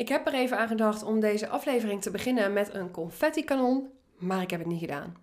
[0.00, 4.42] Ik heb er even aan gedacht om deze aflevering te beginnen met een confetti-kanon, maar
[4.42, 5.16] ik heb het niet gedaan.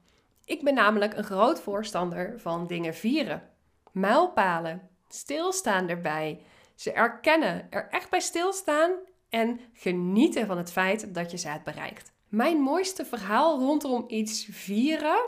[0.46, 3.50] Ik ben namelijk een groot voorstander van dingen vieren.
[3.92, 6.42] Mijlpalen, stilstaan erbij,
[6.76, 8.92] ze erkennen, er echt bij stilstaan
[9.29, 12.12] en genieten van het feit dat je ze hebt bereikt.
[12.28, 15.25] Mijn mooiste verhaal rondom iets vieren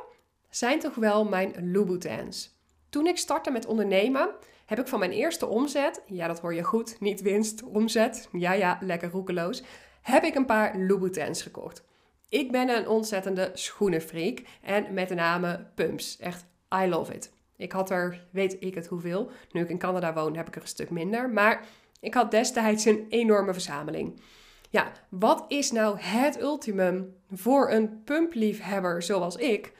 [0.49, 2.57] zijn toch wel mijn Louboutins.
[2.89, 4.29] Toen ik startte met ondernemen,
[4.69, 8.53] heb ik van mijn eerste omzet, ja dat hoor je goed, niet winst, omzet, ja
[8.53, 9.63] ja, lekker roekeloos,
[10.01, 11.83] heb ik een paar Louboutins gekocht.
[12.29, 16.17] Ik ben een ontzettende schoenenfreak en met name pumps.
[16.17, 16.45] Echt,
[16.83, 17.31] I love it.
[17.55, 19.31] Ik had er, weet ik het hoeveel.
[19.51, 21.29] Nu ik in Canada woon, heb ik er een stuk minder.
[21.29, 21.65] Maar
[21.99, 24.21] ik had destijds een enorme verzameling.
[24.69, 29.73] Ja, wat is nou het ultimum voor een pumpliefhebber zoals ik?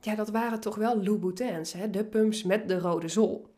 [0.00, 1.90] Ja, dat waren toch wel Louboutins, hè?
[1.90, 3.49] de pumps met de rode zol.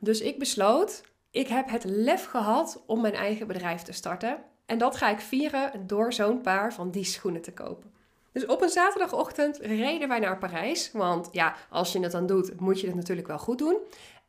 [0.00, 4.38] Dus ik besloot, ik heb het lef gehad om mijn eigen bedrijf te starten.
[4.66, 7.94] En dat ga ik vieren door zo'n paar van die schoenen te kopen.
[8.32, 10.92] Dus op een zaterdagochtend reden wij naar Parijs.
[10.92, 13.76] Want ja, als je het dan doet, moet je het natuurlijk wel goed doen.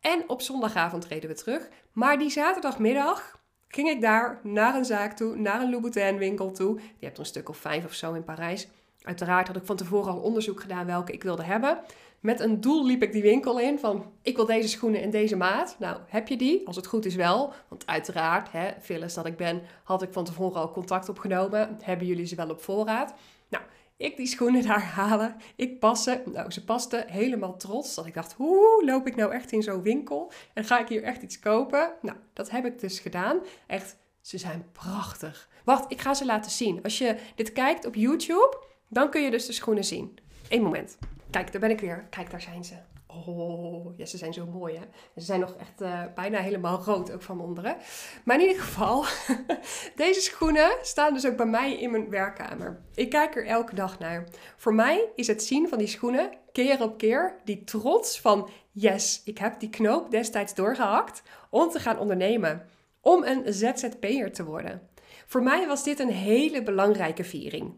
[0.02, 1.68] En op zondagavond reden we terug.
[1.92, 6.76] Maar die zaterdagmiddag ging ik daar naar een zaak toe, naar een Louboutin winkel toe.
[6.76, 8.68] Die hebt een stuk of vijf of zo in Parijs.
[9.02, 11.80] Uiteraard had ik van tevoren al onderzoek gedaan welke ik wilde hebben.
[12.28, 15.36] Met een doel liep ik die winkel in van ik wil deze schoenen in deze
[15.36, 15.76] maat.
[15.80, 16.68] Nou, heb je die?
[16.68, 17.54] Als het goed is wel.
[17.68, 21.78] Want uiteraard, hè, Phyllis dat ik ben, had ik van tevoren al contact opgenomen.
[21.82, 23.14] Hebben jullie ze wel op voorraad?
[23.50, 23.64] Nou,
[23.98, 25.36] ik die schoenen daar halen.
[25.56, 26.22] Ik passen.
[26.26, 27.96] Nou, ze pasten helemaal trots.
[27.96, 30.32] Dat ik dacht, hoe loop ik nou echt in zo'n winkel?
[30.54, 31.94] En ga ik hier echt iets kopen?
[32.02, 33.40] Nou, dat heb ik dus gedaan.
[33.68, 35.50] Echt, ze zijn prachtig.
[35.64, 36.84] Wacht, ik ga ze laten zien.
[36.84, 40.18] Als je dit kijkt op YouTube, dan kun je dus de schoenen zien.
[40.50, 40.98] Eén moment.
[41.30, 42.08] Kijk, daar ben ik weer.
[42.10, 42.76] Kijk, daar zijn ze.
[43.08, 44.84] Oh, ja, ze zijn zo mooi, hè?
[45.16, 47.78] Ze zijn nog echt uh, bijna helemaal rood, ook van onderen.
[48.24, 49.06] Maar in ieder geval,
[49.96, 52.80] deze schoenen staan dus ook bij mij in mijn werkkamer.
[52.94, 54.28] Ik kijk er elke dag naar.
[54.58, 58.50] Voor mij is het zien van die schoenen, keer op keer, die trots van...
[58.72, 62.66] Yes, ik heb die knoop destijds doorgehakt om te gaan ondernemen.
[63.02, 64.90] Om een ZZP'er te worden.
[65.26, 67.74] Voor mij was dit een hele belangrijke viering.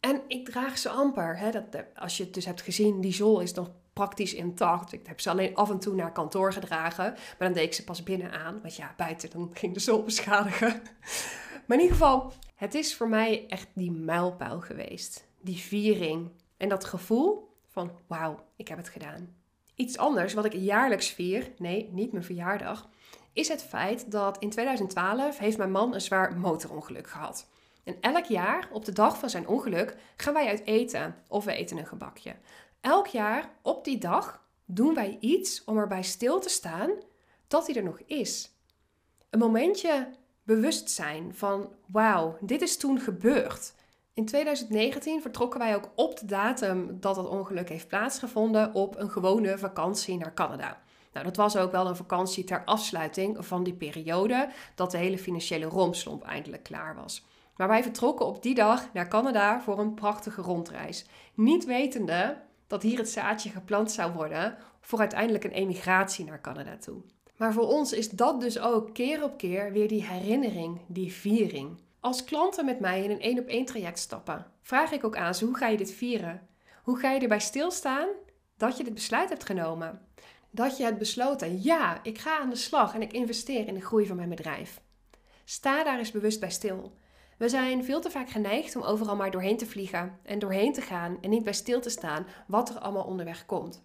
[0.00, 1.38] En ik draag ze amper.
[1.38, 1.50] Hè?
[1.50, 4.92] Dat, als je het dus hebt gezien, die zool is nog praktisch intact.
[4.92, 7.04] Ik heb ze alleen af en toe naar kantoor gedragen.
[7.04, 8.60] Maar dan deed ik ze pas binnen aan.
[8.60, 10.82] Want ja, buiten dan ging de zool beschadigen.
[11.66, 15.26] Maar in ieder geval, het is voor mij echt die mijlpaal geweest.
[15.40, 16.30] Die viering.
[16.56, 19.34] En dat gevoel van wauw, ik heb het gedaan.
[19.74, 22.88] Iets anders wat ik jaarlijks vier, nee, niet mijn verjaardag,
[23.32, 27.48] is het feit dat in 2012 heeft mijn man een zwaar motorongeluk gehad.
[27.90, 31.52] En elk jaar, op de dag van zijn ongeluk, gaan wij uit eten of we
[31.52, 32.34] eten een gebakje.
[32.80, 36.90] Elk jaar op die dag doen wij iets om erbij stil te staan
[37.48, 38.50] dat hij er nog is.
[39.30, 40.08] Een momentje
[40.42, 43.74] bewustzijn van wauw, dit is toen gebeurd.
[44.14, 49.10] In 2019 vertrokken wij ook op de datum dat het ongeluk heeft plaatsgevonden op een
[49.10, 50.82] gewone vakantie naar Canada.
[51.12, 55.18] Nou, dat was ook wel een vakantie ter afsluiting van die periode dat de hele
[55.18, 57.24] financiële rompslomp eindelijk klaar was.
[57.60, 61.04] Maar wij vertrokken op die dag naar Canada voor een prachtige rondreis.
[61.34, 66.76] Niet wetende dat hier het zaadje geplant zou worden voor uiteindelijk een emigratie naar Canada
[66.76, 67.02] toe.
[67.36, 71.80] Maar voor ons is dat dus ook keer op keer weer die herinnering, die viering.
[72.00, 75.34] Als klanten met mij in een één op één traject stappen, vraag ik ook aan
[75.34, 76.48] ze hoe ga je dit vieren?
[76.82, 78.08] Hoe ga je erbij stilstaan
[78.56, 80.00] dat je dit besluit hebt genomen?
[80.50, 83.84] Dat je hebt besloten, ja, ik ga aan de slag en ik investeer in de
[83.84, 84.80] groei van mijn bedrijf.
[85.44, 86.98] Sta daar eens bewust bij stil.
[87.40, 90.80] We zijn veel te vaak geneigd om overal maar doorheen te vliegen en doorheen te
[90.80, 93.82] gaan en niet bij stil te staan wat er allemaal onderweg komt.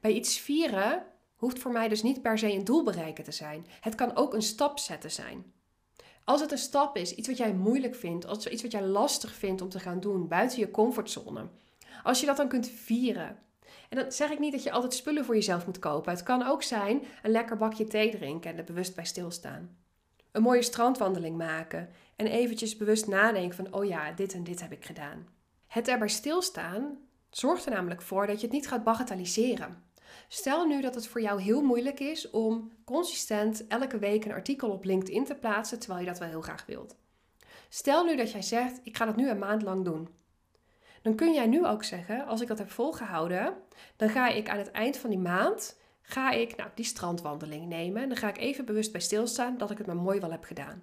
[0.00, 1.02] Bij iets vieren
[1.36, 3.66] hoeft voor mij dus niet per se een doel bereiken te zijn.
[3.80, 5.52] Het kan ook een stap zetten zijn.
[6.24, 9.34] Als het een stap is, iets wat jij moeilijk vindt, als iets wat jij lastig
[9.34, 11.48] vindt om te gaan doen, buiten je comfortzone.
[12.02, 13.38] Als je dat dan kunt vieren.
[13.88, 16.12] En dan zeg ik niet dat je altijd spullen voor jezelf moet kopen.
[16.12, 19.76] Het kan ook zijn een lekker bakje thee drinken en er bewust bij stilstaan.
[20.32, 24.72] Een mooie strandwandeling maken en eventjes bewust nadenken van, oh ja, dit en dit heb
[24.72, 25.26] ik gedaan.
[25.66, 26.98] Het erbij stilstaan
[27.30, 29.84] zorgt er namelijk voor dat je het niet gaat bagatelliseren.
[30.28, 34.70] Stel nu dat het voor jou heel moeilijk is om consistent elke week een artikel
[34.70, 36.96] op LinkedIn te plaatsen terwijl je dat wel heel graag wilt.
[37.68, 40.08] Stel nu dat jij zegt: Ik ga dat nu een maand lang doen.
[41.02, 43.54] Dan kun jij nu ook zeggen: Als ik dat heb volgehouden,
[43.96, 48.02] dan ga ik aan het eind van die maand ga ik nou, die strandwandeling nemen.
[48.02, 50.44] En dan ga ik even bewust bij stilstaan dat ik het maar mooi wel heb
[50.44, 50.82] gedaan.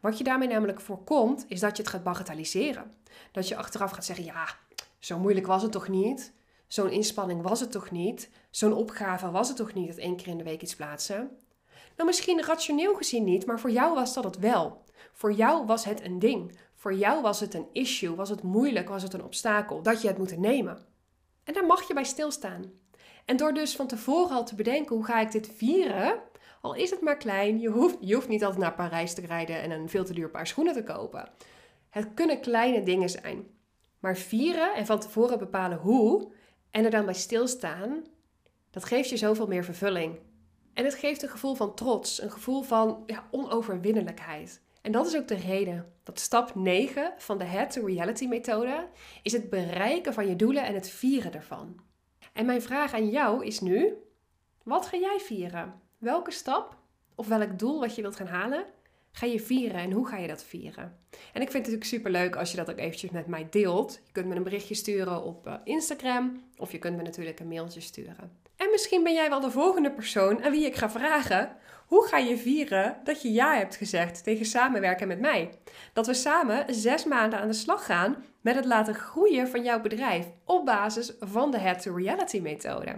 [0.00, 2.92] Wat je daarmee namelijk voorkomt, is dat je het gaat bagatelliseren.
[3.32, 4.46] Dat je achteraf gaat zeggen, ja,
[4.98, 6.32] zo moeilijk was het toch niet?
[6.66, 8.30] Zo'n inspanning was het toch niet?
[8.50, 11.30] Zo'n opgave was het toch niet, dat één keer in de week iets plaatsen?
[11.96, 14.84] Nou, misschien rationeel gezien niet, maar voor jou was dat het wel.
[15.12, 16.58] Voor jou was het een ding.
[16.74, 20.08] Voor jou was het een issue, was het moeilijk, was het een obstakel dat je
[20.08, 20.86] het moet nemen.
[21.44, 22.64] En daar mag je bij stilstaan.
[23.24, 26.20] En door dus van tevoren al te bedenken hoe ga ik dit vieren,
[26.60, 29.62] al is het maar klein, je hoeft, je hoeft niet altijd naar Parijs te rijden
[29.62, 31.30] en een veel te duur paar schoenen te kopen.
[31.90, 33.46] Het kunnen kleine dingen zijn.
[33.98, 36.32] Maar vieren en van tevoren bepalen hoe
[36.70, 38.04] en er dan bij stilstaan,
[38.70, 40.18] dat geeft je zoveel meer vervulling.
[40.74, 44.62] En het geeft een gevoel van trots, een gevoel van ja, onoverwinnelijkheid.
[44.82, 48.88] En dat is ook de reden dat stap 9 van de Head to Reality methode
[49.22, 51.80] is het bereiken van je doelen en het vieren ervan.
[52.32, 53.94] En mijn vraag aan jou is nu:
[54.62, 55.80] wat ga jij vieren?
[55.98, 56.76] Welke stap
[57.14, 58.64] of welk doel wat je wilt gaan halen,
[59.12, 60.98] ga je vieren en hoe ga je dat vieren?
[61.10, 64.00] En ik vind het natuurlijk super leuk als je dat ook eventjes met mij deelt.
[64.06, 67.48] Je kunt me een berichtje sturen op eh, Instagram of je kunt me natuurlijk een
[67.48, 68.30] mailtje sturen.
[68.56, 71.56] En misschien ben jij wel de volgende persoon aan wie ik ga vragen:
[71.86, 75.50] hoe ga je vieren dat je ja hebt gezegd tegen samenwerken met mij?
[75.92, 79.80] Dat we samen zes maanden aan de slag gaan met het laten groeien van jouw
[79.80, 82.96] bedrijf op basis van de Head to Reality methode.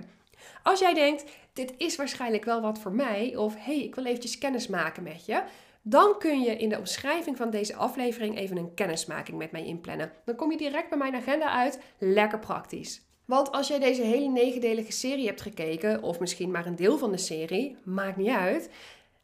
[0.62, 4.38] Als jij denkt, dit is waarschijnlijk wel wat voor mij, of hey, ik wil eventjes
[4.38, 5.42] kennis maken met je,
[5.82, 10.12] dan kun je in de omschrijving van deze aflevering even een kennismaking met mij inplannen.
[10.24, 13.02] Dan kom je direct bij mijn agenda uit, lekker praktisch.
[13.24, 17.10] Want als jij deze hele negendelige serie hebt gekeken, of misschien maar een deel van
[17.10, 18.70] de serie, maakt niet uit.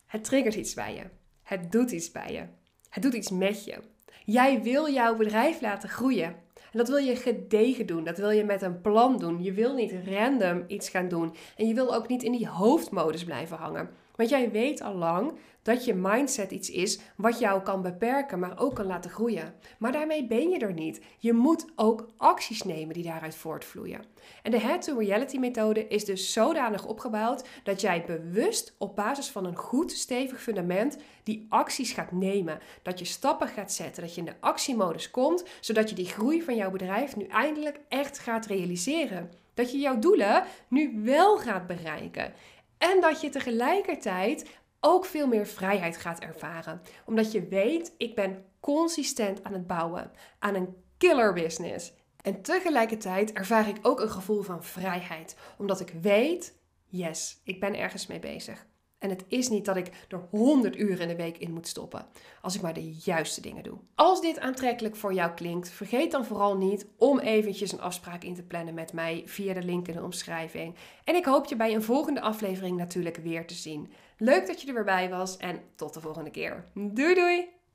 [0.07, 1.03] Het triggert iets bij je.
[1.43, 2.47] Het doet iets bij je.
[2.89, 3.79] Het doet iets met je.
[4.25, 6.37] Jij wil jouw bedrijf laten groeien.
[6.73, 8.05] En dat wil je gedegen doen.
[8.05, 9.43] Dat wil je met een plan doen.
[9.43, 11.35] Je wil niet random iets gaan doen.
[11.57, 13.89] En je wil ook niet in die hoofdmodus blijven hangen.
[14.17, 15.33] Want jij weet al lang
[15.67, 19.55] dat je mindset iets is wat jou kan beperken, maar ook kan laten groeien.
[19.79, 21.01] Maar daarmee ben je er niet.
[21.19, 24.05] Je moet ook acties nemen die daaruit voortvloeien.
[24.43, 29.29] En de Head to Reality methode is dus zodanig opgebouwd dat jij bewust op basis
[29.29, 32.59] van een goed stevig fundament die acties gaat nemen.
[32.83, 36.43] Dat je stappen gaat zetten, dat je in de actiemodus komt, zodat je die groei
[36.43, 39.31] van jouw bedrijf nu eindelijk echt gaat realiseren.
[39.55, 42.33] Dat je jouw doelen nu wel gaat bereiken.
[42.79, 44.47] En dat je tegelijkertijd
[44.81, 46.83] ook veel meer vrijheid gaat ervaren.
[47.05, 51.93] Omdat je weet, ik ben consistent aan het bouwen aan een killer business.
[52.23, 55.37] En tegelijkertijd ervaar ik ook een gevoel van vrijheid.
[55.59, 58.67] Omdat ik weet, yes, ik ben ergens mee bezig.
[58.99, 62.07] En het is niet dat ik er 100 uur in de week in moet stoppen,
[62.43, 63.79] als ik maar de juiste dingen doe.
[63.95, 68.35] Als dit aantrekkelijk voor jou klinkt, vergeet dan vooral niet om eventjes een afspraak in
[68.35, 70.75] te plannen met mij via de link in de omschrijving.
[71.05, 73.93] En ik hoop je bij een volgende aflevering natuurlijk weer te zien.
[74.19, 76.65] Leuk dat je er weer bij was en tot de volgende keer.
[76.75, 77.56] Doei doei!